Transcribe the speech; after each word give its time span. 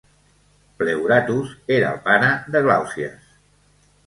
Pleuratus 0.79 1.51
era 1.75 1.91
el 1.93 2.01
pare 2.09 2.31
de 2.57 2.63
Glaucias. 2.65 3.31